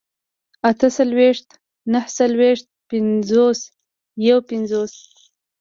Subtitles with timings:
[0.69, 1.47] اتهڅلوېښت،
[1.93, 3.59] نههڅلوېښت، پينځوس،
[4.27, 4.95] يوپينځوس